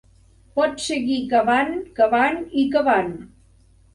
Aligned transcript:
Pots 0.59 0.85
seguir 0.91 1.17
cavant, 1.33 1.77
cavant 2.01 2.41
i 2.61 2.63
cavant. 2.77 3.13